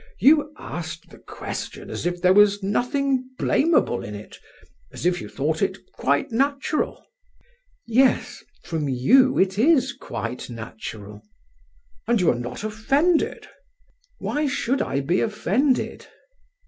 you 0.17 0.51
asked 0.57 1.11
the 1.11 1.19
question 1.19 1.91
as 1.91 2.07
if 2.07 2.19
there 2.23 2.33
was 2.33 2.63
nothing 2.63 3.29
blameable 3.37 4.03
in 4.03 4.15
it—as 4.15 5.05
if 5.05 5.21
you 5.21 5.29
thought 5.29 5.61
it 5.61 5.77
quite 5.91 6.31
natural." 6.31 7.05
"Yes... 7.85 8.43
from 8.63 8.89
you 8.89 9.37
it 9.37 9.59
is 9.59 9.93
quite 9.93 10.49
natural." 10.49 11.21
"And 12.07 12.19
you 12.19 12.31
are 12.31 12.35
not 12.35 12.63
offended?" 12.63 13.47
"Why 14.17 14.47
should 14.47 14.81
I 14.81 15.01
be 15.01 15.21
offended?" 15.21 16.07